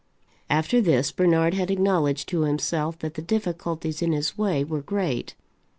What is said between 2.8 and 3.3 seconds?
that the